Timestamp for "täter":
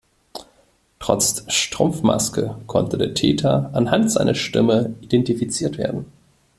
3.13-3.69